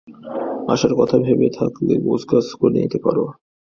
আসার 0.69 0.93
কথা 0.99 1.15
ভেবে 1.17 1.47
থাকলে 1.57 1.93
গোছগাছ 2.05 2.47
করে 2.53 2.75
নিতে 2.75 2.99
পারো। 3.05 3.23